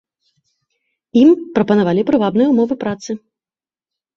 Ім 1.21 1.29
прапанавалі 1.59 2.01
прывабныя 2.09 2.47
ўмовы 2.55 2.75
працы. 2.85 3.11